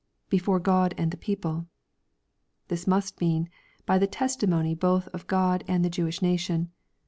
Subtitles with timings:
[0.29, 1.67] [Before God and the people.]
[2.69, 3.49] This must mean"
[3.85, 6.71] By the testi mony botii of God and the Jewish nation."